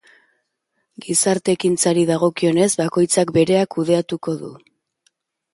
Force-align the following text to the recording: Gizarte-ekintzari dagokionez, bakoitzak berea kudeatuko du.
Gizarte-ekintzari 1.07 2.05
dagokionez, 2.11 2.69
bakoitzak 2.81 3.35
berea 3.39 3.71
kudeatuko 3.77 4.37
du. 4.41 4.55